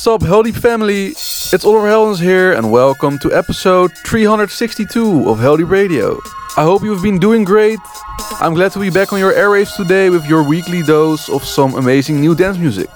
[0.00, 1.08] What's up, Heldeep family?
[1.08, 6.18] It's Oliver Heldens here, and welcome to episode 362 of Heldeep Radio.
[6.56, 7.78] I hope you've been doing great.
[8.40, 11.74] I'm glad to be back on your airwaves today with your weekly dose of some
[11.74, 12.88] amazing new dance music.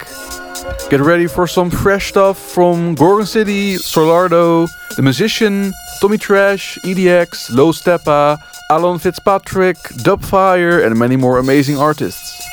[0.88, 4.66] Get ready for some fresh stuff from Gorgon City, Solardo,
[4.96, 8.38] The Musician, Tommy Trash, EDX, Low Steppa,
[8.70, 12.43] Alan Fitzpatrick, Dubfire, and many more amazing artists.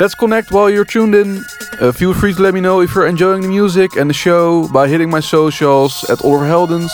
[0.00, 1.44] Let's connect while you're tuned in.
[1.78, 4.66] Uh, feel free to let me know if you're enjoying the music and the show
[4.68, 6.90] by hitting my socials at Oliver Heldens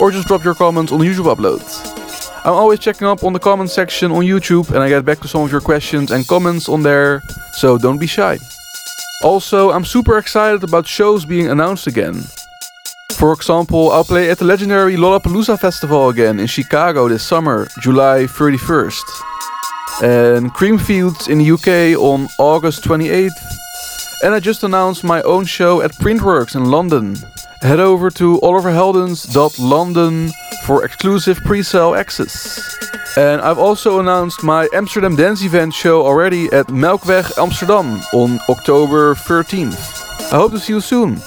[0.00, 1.62] or just drop your comments on the YouTube upload.
[2.44, 5.28] I'm always checking up on the comment section on YouTube and I get back to
[5.28, 8.36] some of your questions and comments on there, so don't be shy.
[9.22, 12.24] Also, I'm super excited about shows being announced again.
[13.12, 18.24] For example, I'll play at the legendary Lollapalooza Festival again in Chicago this summer, July
[18.24, 19.30] 31st
[20.02, 23.30] and Creamfields in the UK on August 28th.
[24.22, 27.16] And I just announced my own show at Printworks in London.
[27.62, 30.30] Head over to oliverheldens.london
[30.64, 32.78] for exclusive pre-sale access.
[33.16, 39.14] And I've also announced my Amsterdam Dance Event show already at Melkweg Amsterdam on October
[39.14, 40.32] 13th.
[40.32, 41.18] I hope to see you soon.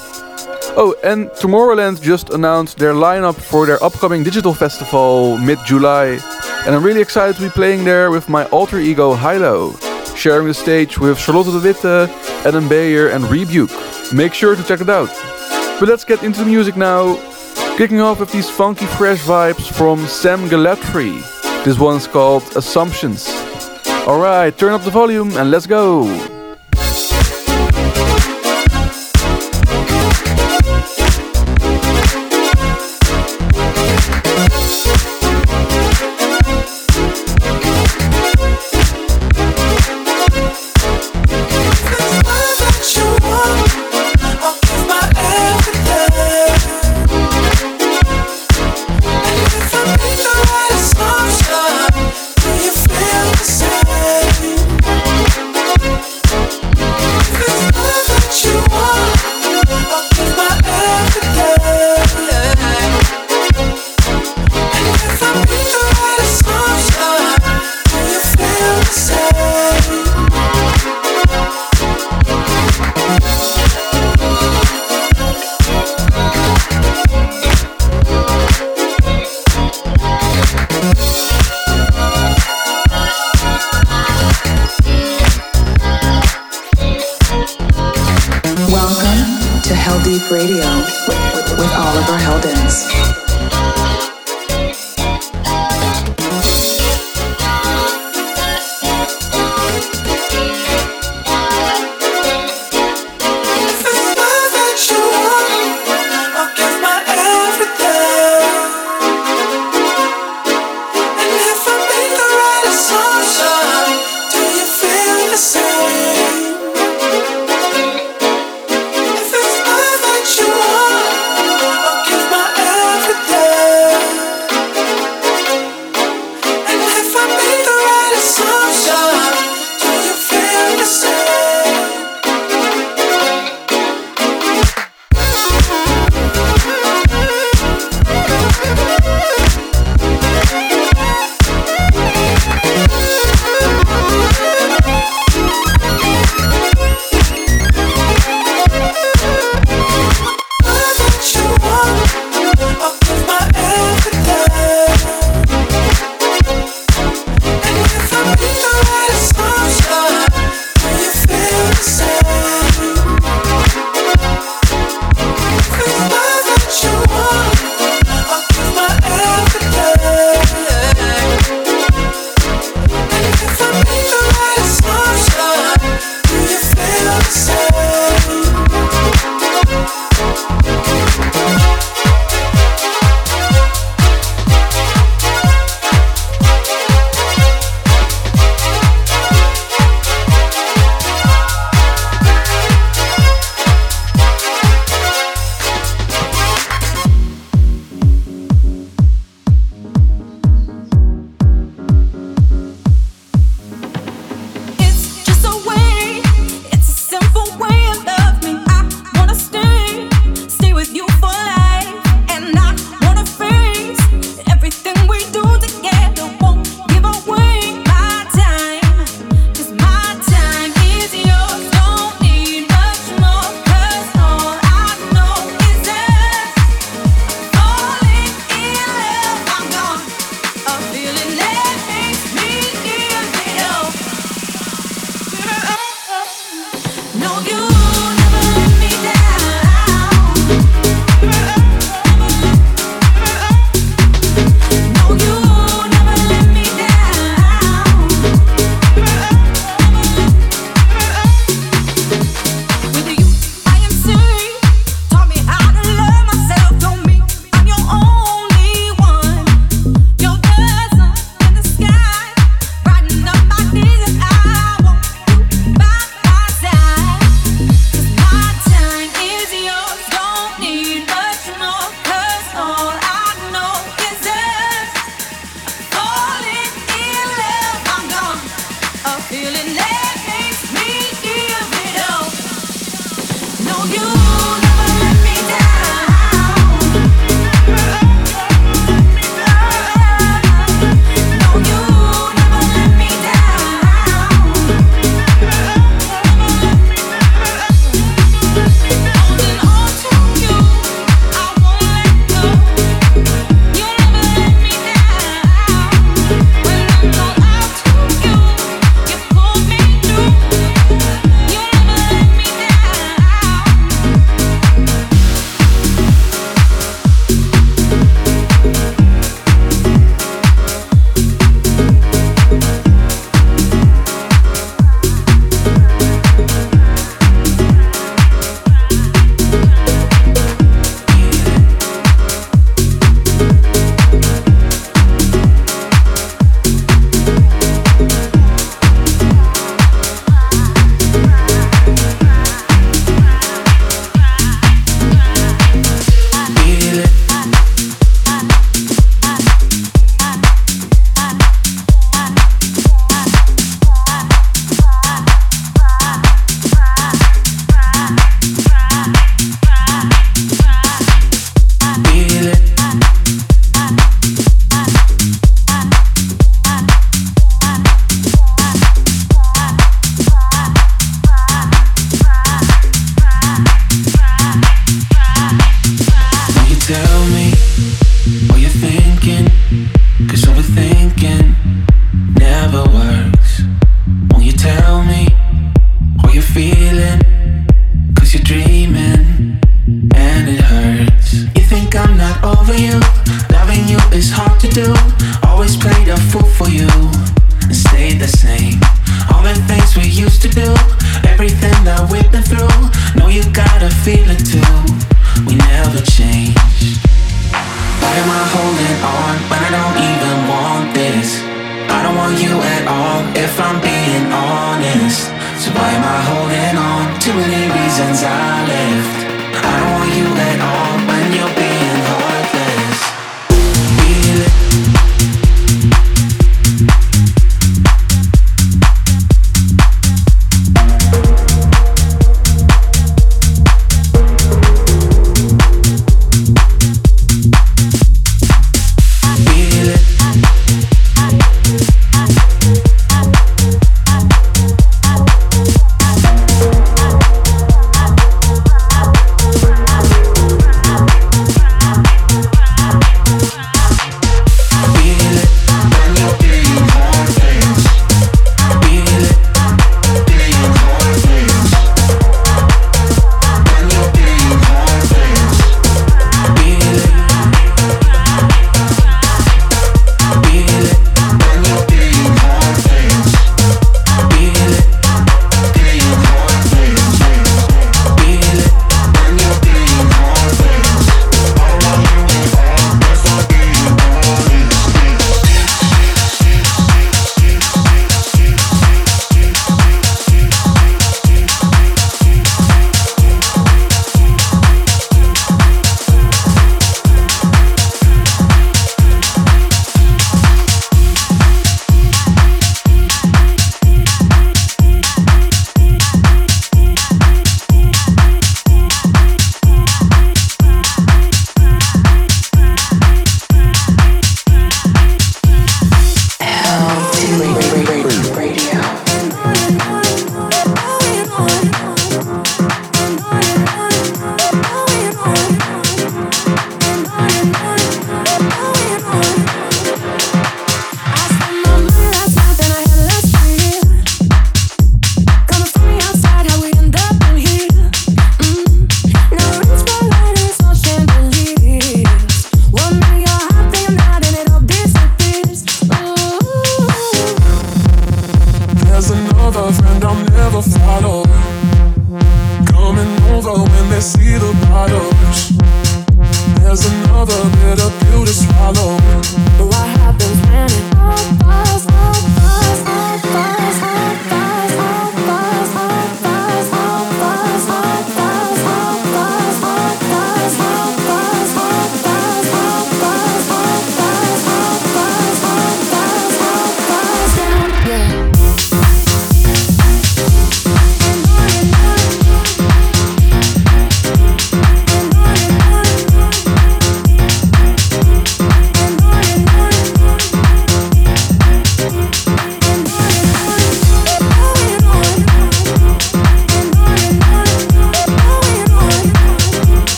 [0.75, 6.19] Oh, and Tomorrowland just announced their lineup for their upcoming digital festival mid-July.
[6.65, 9.75] And I'm really excited to be playing there with my alter ego HI-LO,
[10.15, 12.09] sharing the stage with Charlotte de Witte,
[12.45, 13.71] Adam Beyer, and Rebuke.
[14.13, 15.09] Make sure to check it out.
[15.77, 17.17] But let's get into the music now.
[17.77, 21.21] Kicking off with these funky fresh vibes from Sam Gellaitry.
[21.65, 23.27] This one's called Assumptions.
[24.07, 26.32] Alright, turn up the volume and let's go.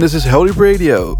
[0.00, 1.14] And this is Heldeep Radio.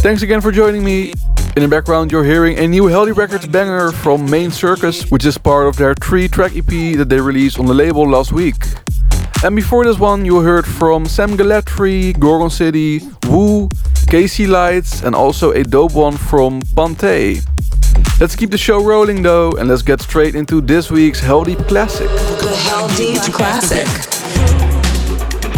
[0.00, 1.12] Thanks again for joining me.
[1.56, 5.36] In the background you're hearing a new Heldeep Records banger from Main Circus, which is
[5.36, 8.62] part of their 3-track EP that they released on the label last week.
[9.42, 13.68] And before this one you heard from Sam Gellaitry, Gorgon City, Woo,
[14.06, 17.44] KC Lights and also a dope one from Pante.
[18.20, 22.06] Let's keep the show rolling though and let's get straight into this week's Heldeep Classic.
[22.06, 24.11] The Heldeep Classic.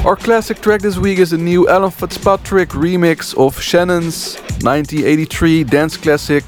[0.05, 5.97] Our classic track this week is a new Alan Fitzpatrick remix of Shannon's 1983 dance
[5.97, 6.45] classic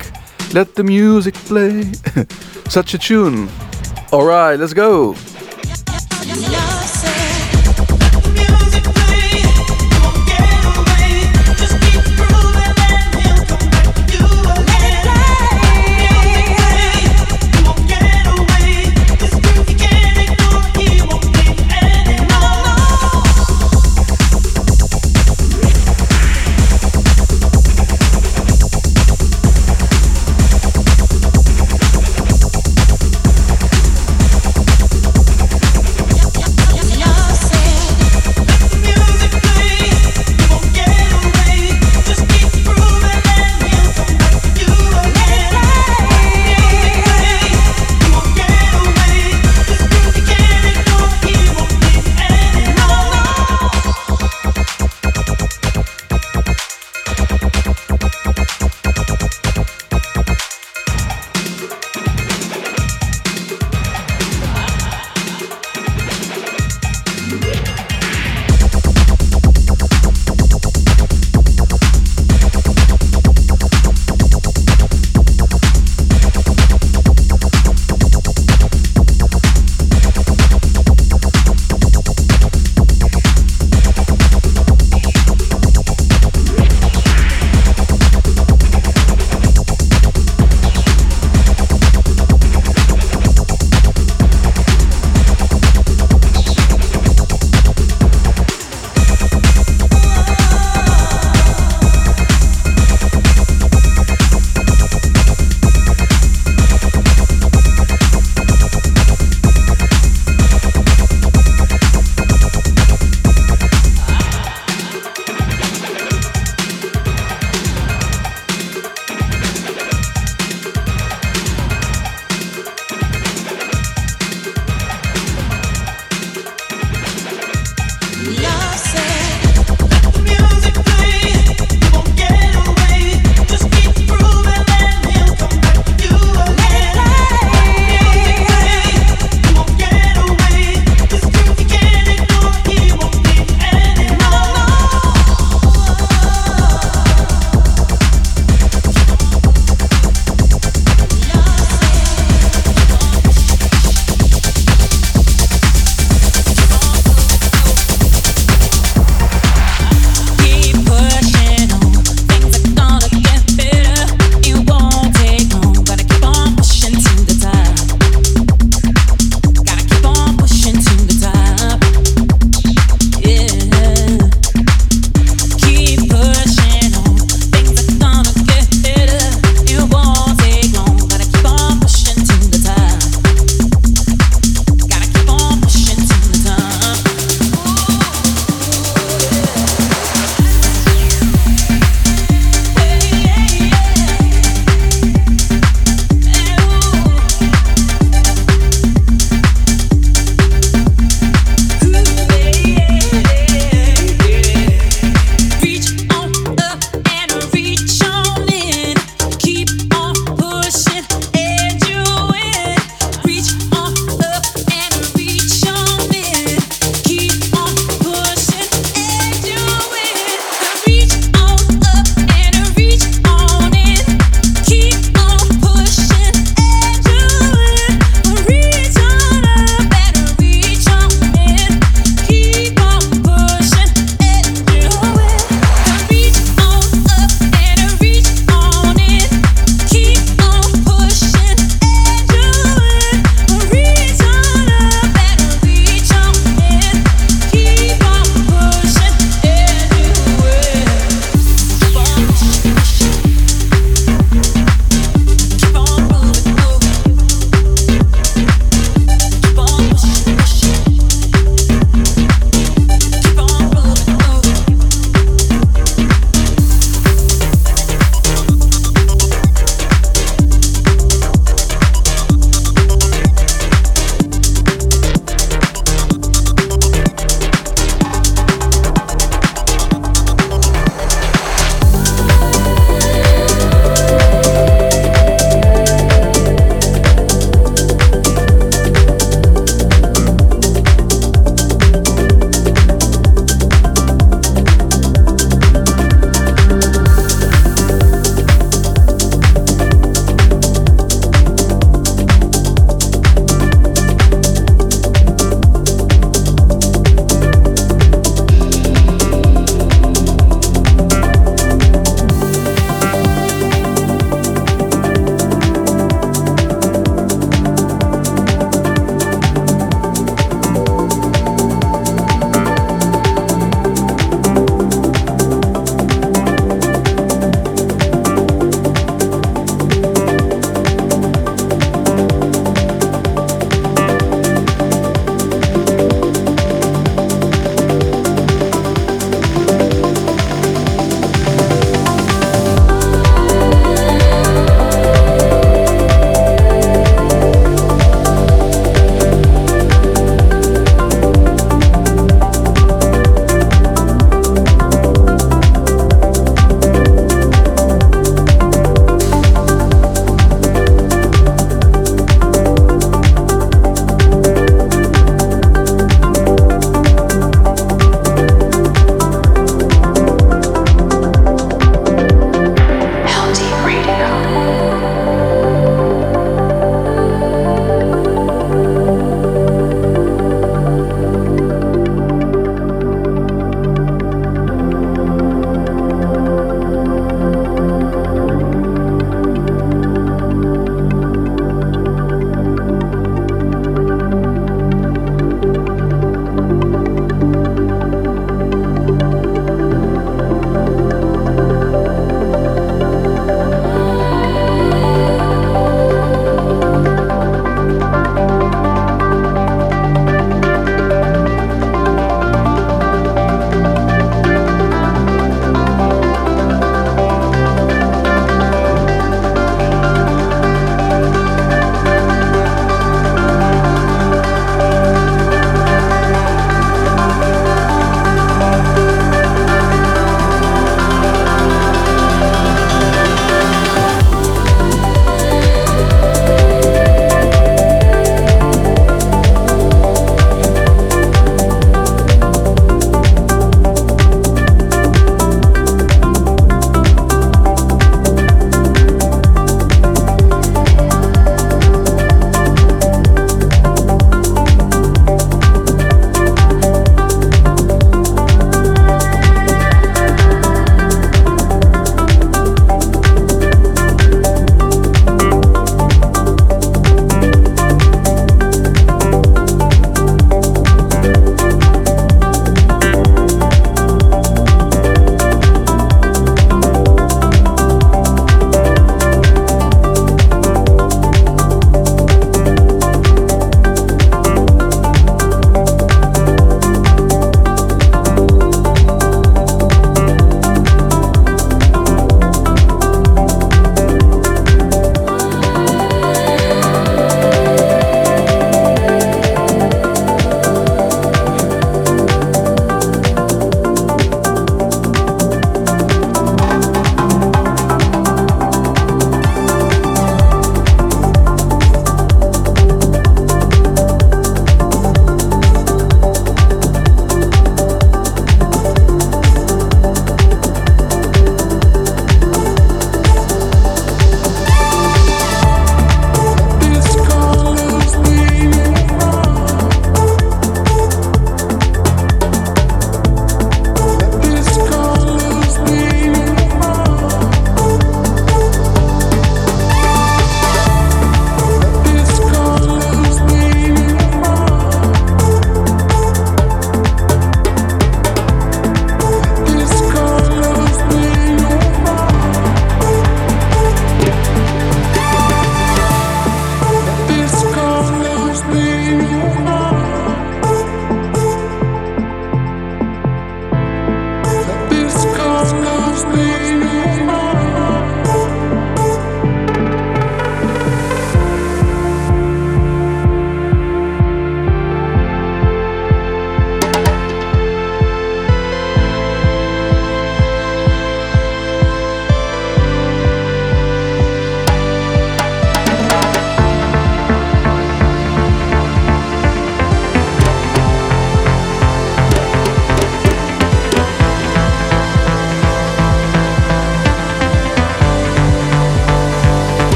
[0.52, 1.84] Let the Music Play.
[2.68, 3.48] Such a tune.
[4.12, 5.14] Alright, let's go.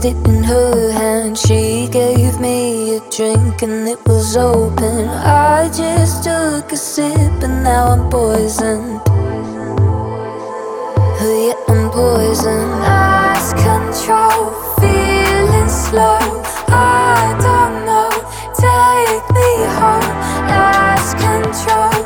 [0.00, 1.38] Bill, it in her hand.
[1.38, 5.08] She gave me a drink and it was open.
[5.08, 9.00] I just took a sip and now I'm poisoned.
[11.20, 12.70] Oh, yeah, I'm poisoned.
[12.80, 16.18] Lost control, feeling slow.
[16.68, 18.10] I don't know,
[18.54, 20.10] take me home.
[20.48, 21.96] Lost control,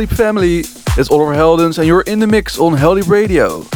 [0.00, 0.60] Heldeep family?
[0.96, 3.66] It's Oliver Heldens, and you're in the mix on Heldeep Radio.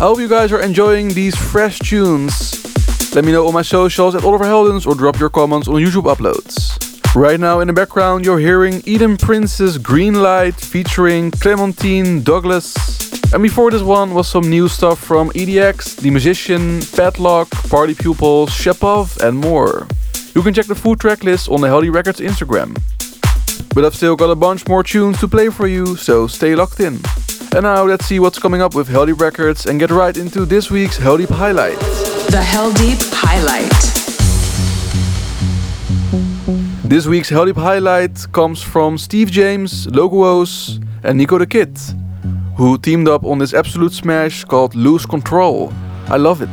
[0.00, 3.14] I hope you guys are enjoying these fresh tunes.
[3.14, 6.12] Let me know on my socials at Oliver Heldens or drop your comments on YouTube
[6.12, 6.74] uploads.
[7.14, 12.74] Right now in the background, you're hearing Eden Prince's Green Light featuring Clementine Douglas.
[13.32, 18.50] And before this one was some new stuff from EDX, The Musician, Padlock, Party Pupils,
[18.50, 19.86] Shepov, and more.
[20.34, 22.76] You can check the full track list on the Heldeep Records Instagram.
[23.74, 26.80] But I've still got a bunch more tunes to play for you, so stay locked
[26.80, 26.98] in.
[27.52, 30.70] And now let's see what's coming up with Heldeep Records and get right into this
[30.70, 31.78] week's Heldeep highlight.
[32.30, 33.70] The Heldeep Highlight.
[36.84, 41.78] This week's Heldeep highlight comes from Steve James, Loguos, and Nico the Kid,
[42.56, 45.72] who teamed up on this absolute smash called Lose Control.
[46.08, 46.50] I love it.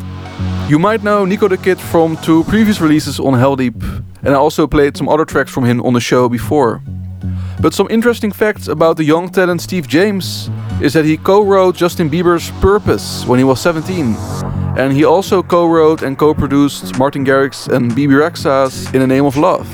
[0.70, 4.68] You might know Nico the Kid from two previous releases on Heldeep, and I also
[4.68, 6.82] played some other tracks from him on the show before.
[7.60, 10.50] But some interesting facts about the young talent Steve James
[10.80, 14.16] is that he co-wrote Justin Bieber's Purpose when he was 17.
[14.78, 19.38] And he also co-wrote and co-produced Martin Garrix and Bebe Rexha's In the Name of
[19.38, 19.68] Love.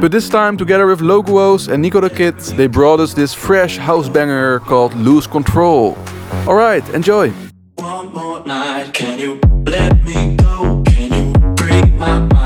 [0.00, 3.76] But this time, together with Loguos and Nico the Kid, they brought us this fresh
[3.76, 5.98] house banger called Lose Control.
[6.46, 7.32] Alright, enjoy!
[7.74, 10.84] One more night, can you let me go?
[10.86, 12.39] Can you break my mind?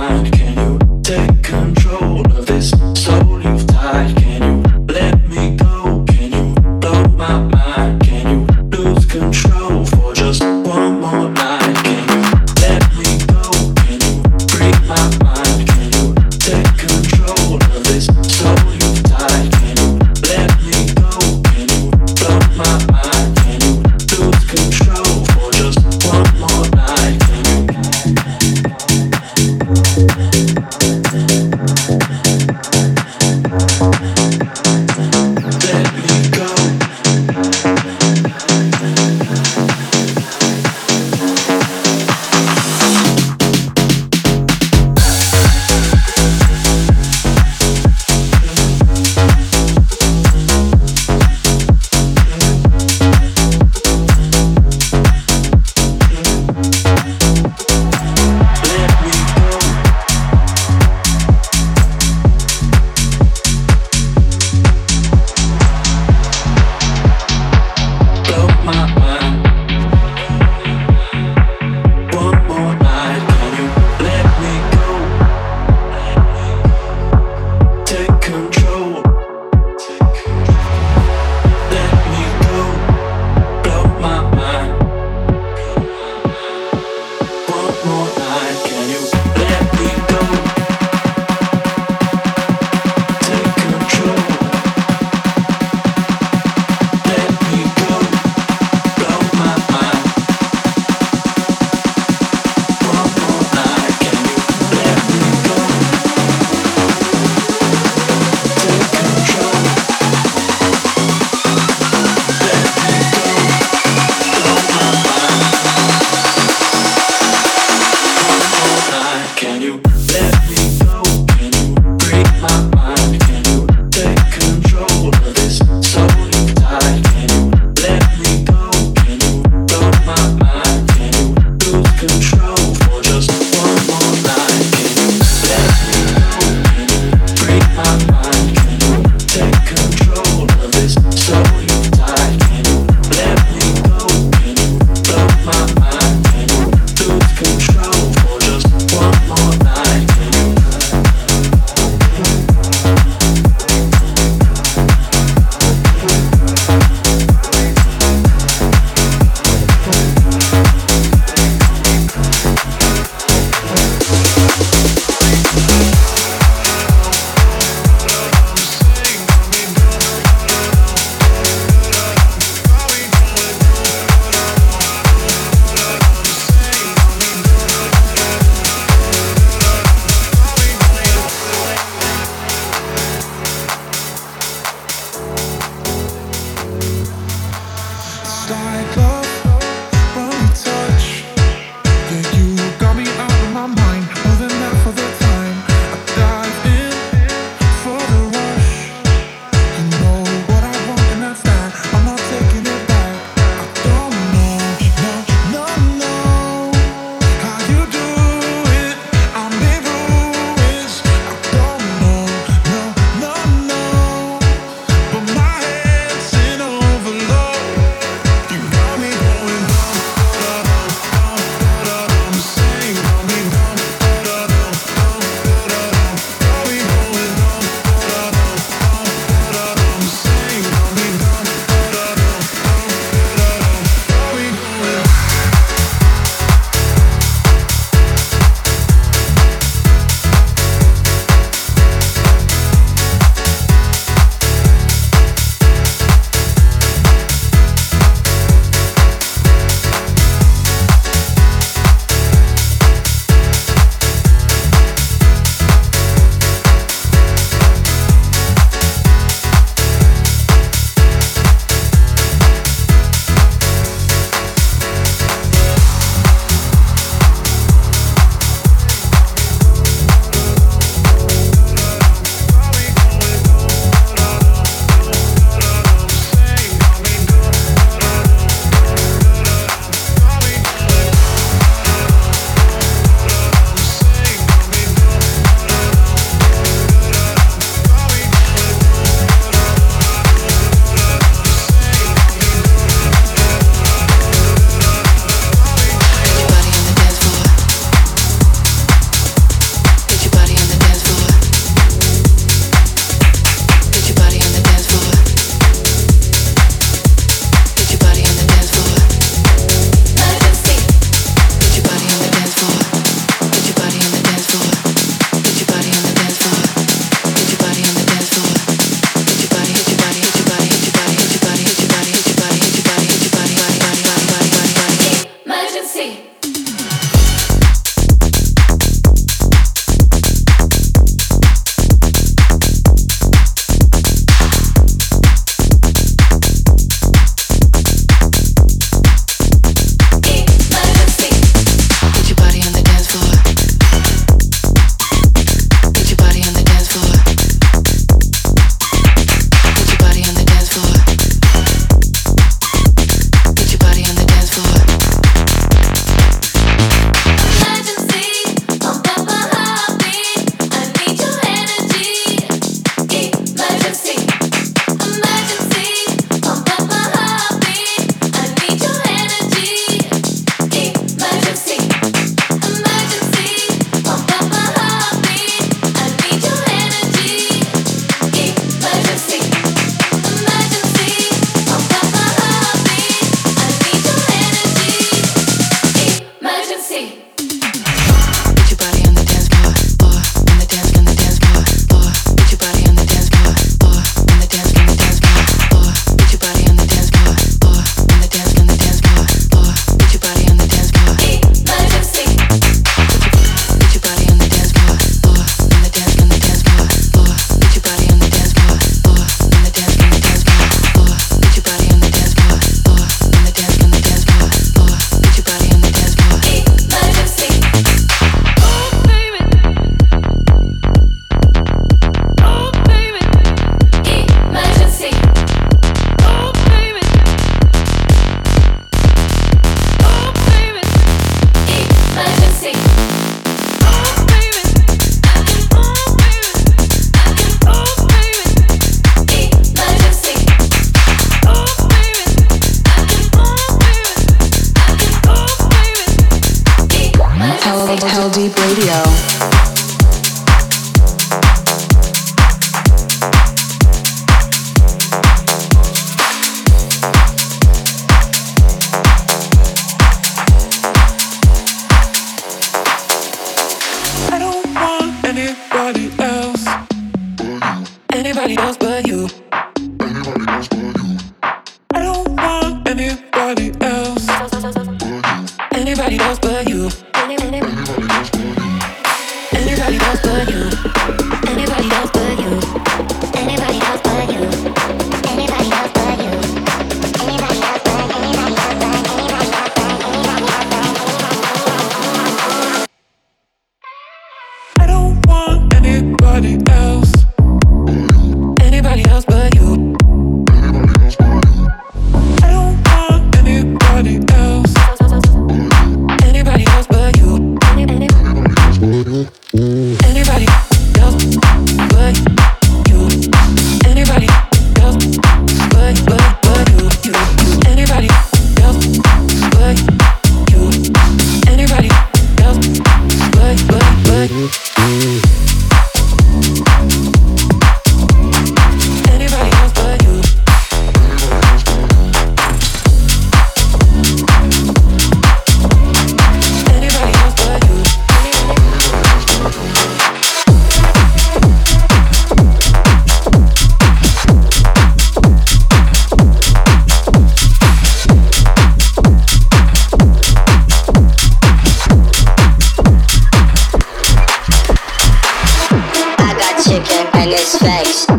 [557.45, 558.14] satisfaction.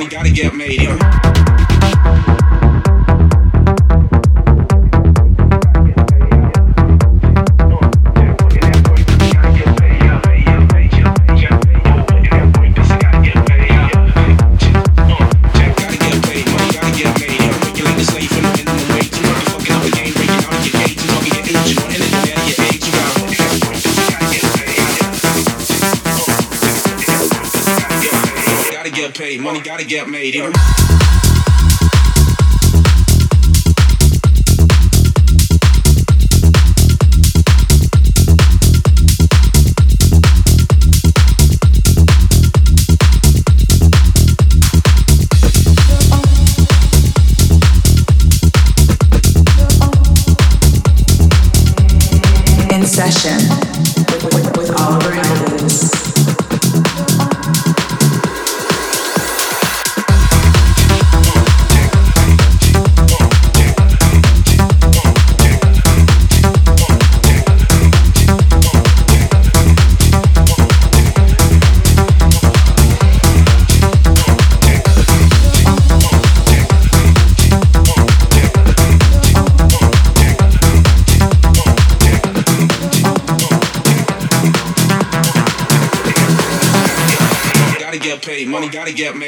[0.00, 1.09] money gotta get made.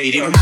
[0.03, 0.42] waiting.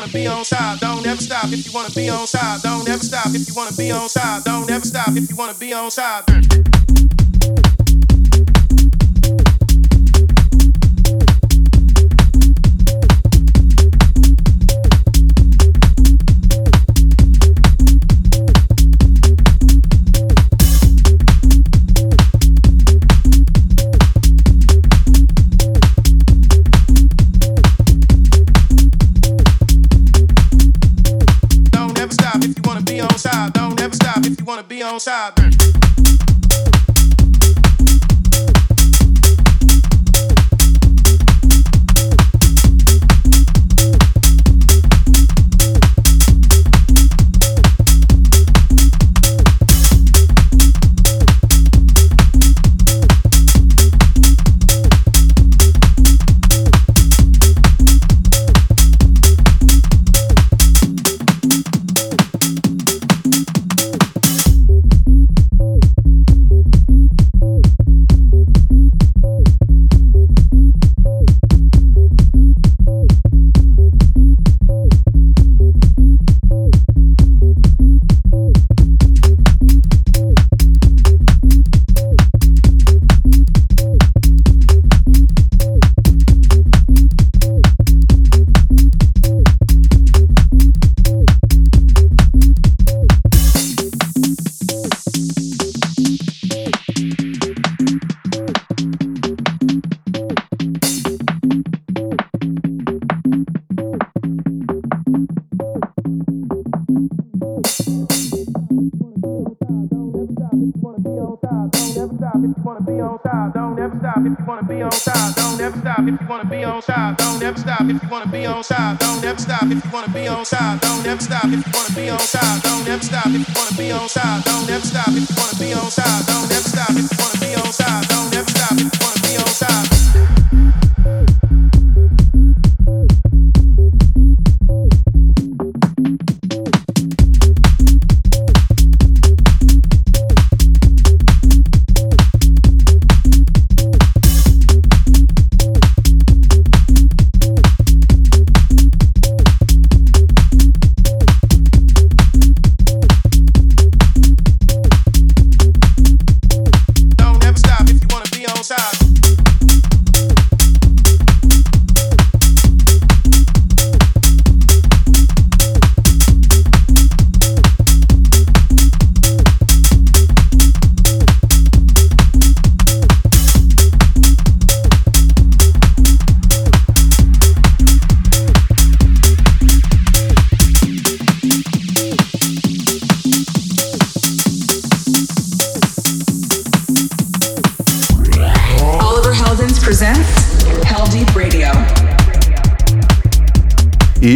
[0.00, 1.44] wanna be on top, don't ever stop.
[1.52, 3.26] If you wanna be on top, don't ever stop.
[3.26, 5.08] If you wanna be on top, don't ever stop.
[5.08, 6.69] If you wanna be on top.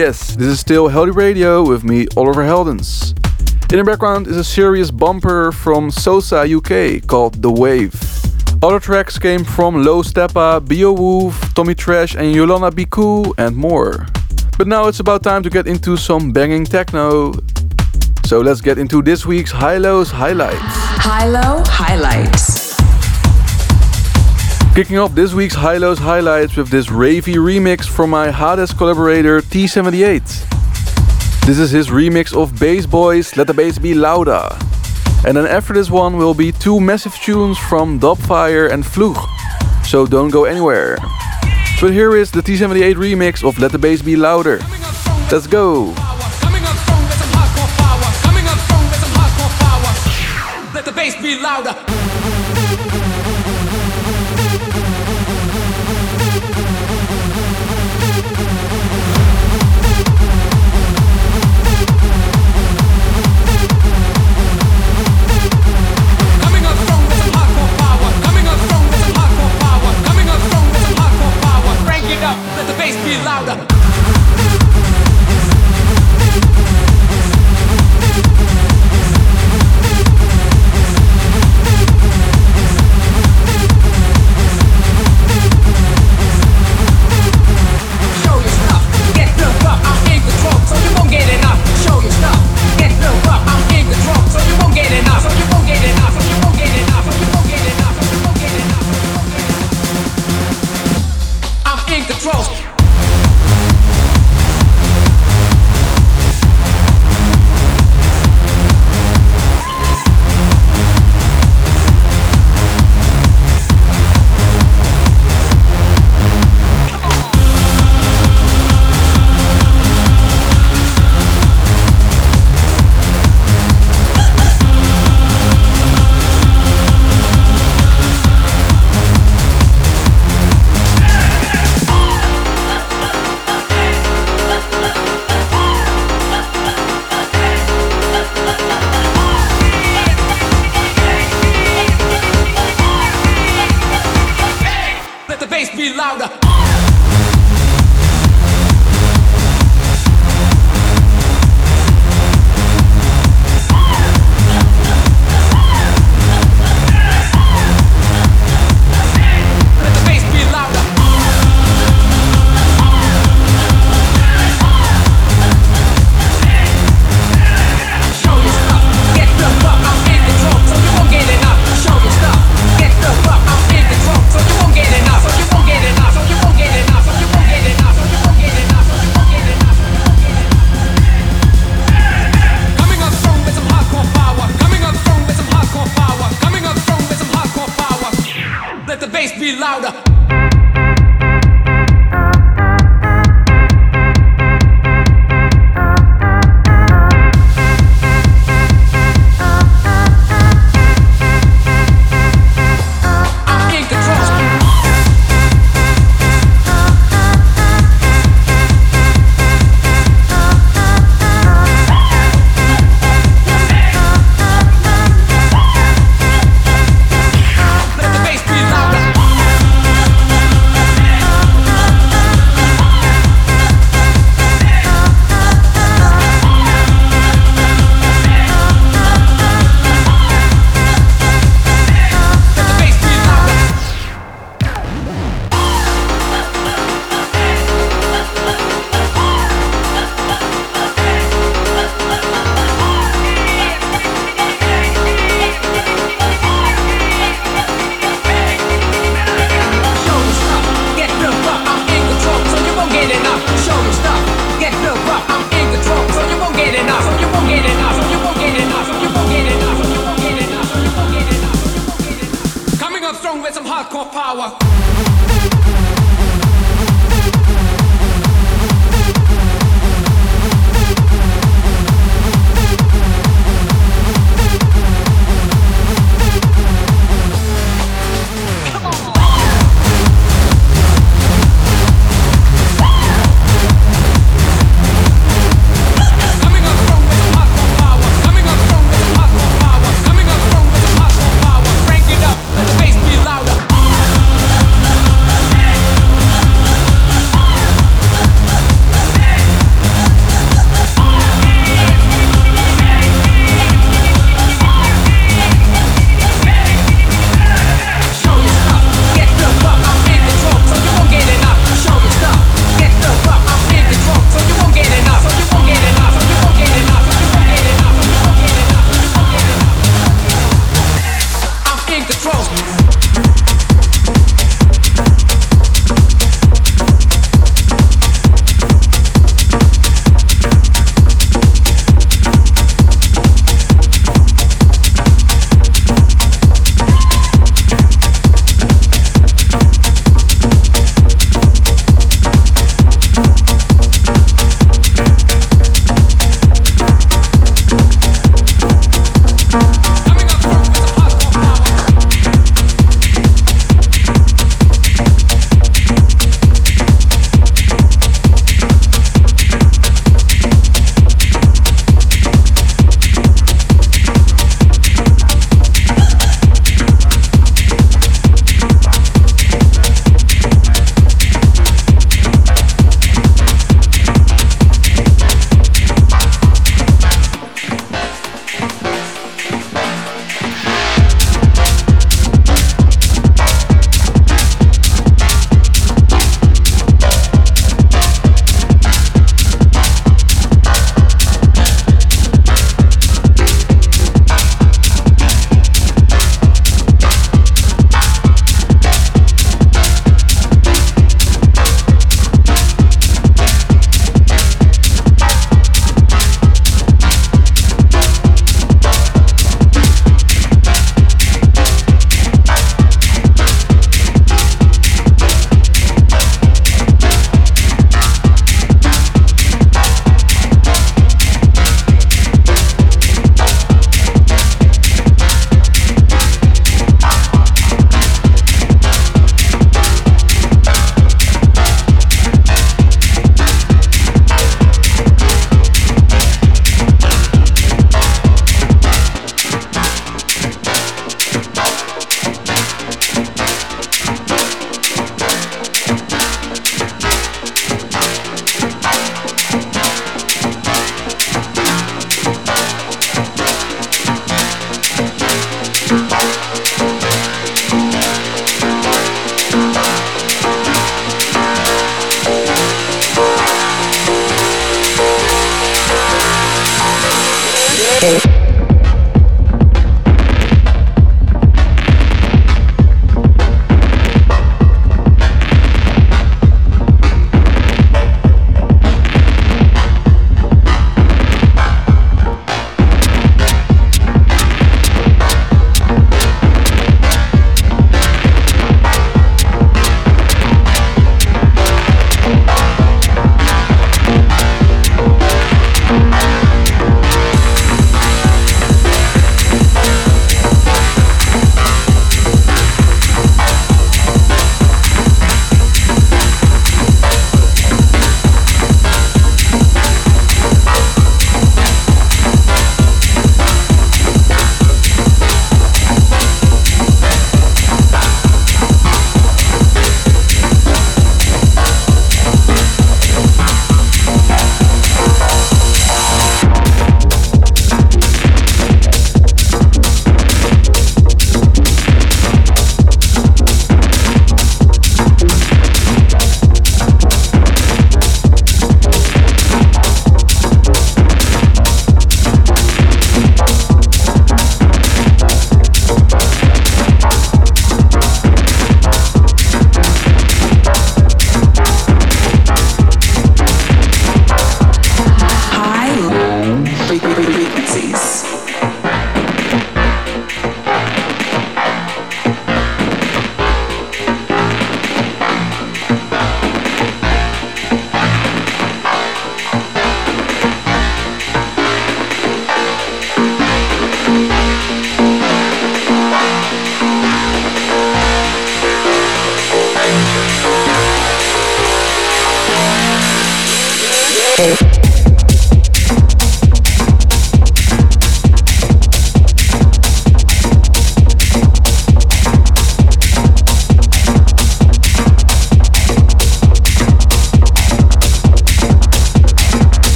[0.00, 3.12] Yes, this is still Heldeep Radio with me, Oliver Heldens.
[3.70, 7.92] In the background is a serious bumper from Sosa UK called The Wave.
[8.62, 14.06] Other tracks came from Low Steppa, Beowulf, Tommy Trash, and Yolanda Be Cool, and more.
[14.56, 17.34] But now it's about time to get into some banging techno.
[18.24, 20.64] So let's get into this week's HI-LO's Highlights.
[21.04, 22.49] HI-LO Highlights.
[24.80, 30.24] Kicking off this week's HI-LO's highlights with this ravey remix from my hottest collaborator T78.
[31.44, 34.48] This is his remix of Bass Boys Let the Bass Be Louder.
[35.26, 39.22] And then after this one will be two massive tunes from Dubfire and Fluch.
[39.84, 40.96] So don't go anywhere.
[41.78, 44.60] But here is the T78 remix of Let the Bass Be Louder.
[45.30, 45.92] Let's go!
[50.72, 51.89] Let the bass be louder.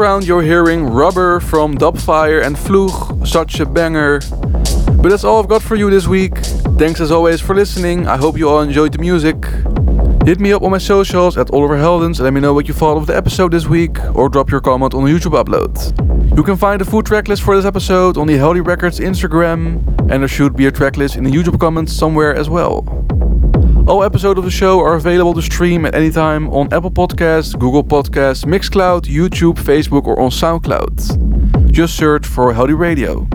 [0.00, 4.20] Background, you're hearing Rubber from Dubfire and Vloeg, such a banger.
[5.02, 6.34] But that's all I've got for you this week.
[6.78, 8.08] Thanks as always for listening.
[8.08, 9.36] I hope you all enjoyed the music.
[10.24, 12.72] Hit me up on my socials at Oliver Heldens and let me know what you
[12.72, 15.76] thought of the episode this week, or drop your comment on the YouTube upload.
[16.34, 20.22] You can find the full tracklist for this episode on the Heldeep Records Instagram, and
[20.22, 22.86] there should be a tracklist in the YouTube comments somewhere as well.
[23.90, 27.58] All episodes of the show are available to stream at any time on Apple Podcasts,
[27.58, 31.72] Google Podcasts, Mixcloud, YouTube, Facebook, or on SoundCloud.
[31.72, 33.26] Just search for Heldeep Radio.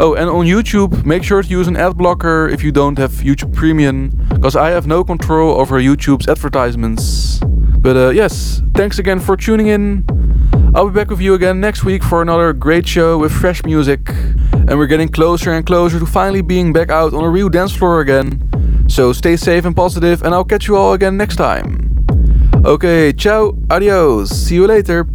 [0.00, 3.10] Oh, and on YouTube, make sure to use an ad blocker if you don't have
[3.10, 7.38] YouTube Premium, because I have no control over YouTube's advertisements.
[7.82, 10.06] But uh, yes, thanks again for tuning in.
[10.74, 14.08] I'll be back with you again next week for another great show with fresh music.
[14.08, 17.76] And we're getting closer and closer to finally being back out on a real dance
[17.76, 18.49] floor again.
[18.90, 22.04] So stay safe and positive, and I'll catch you all again next time.
[22.64, 25.06] Okay, ciao, adios, see you later.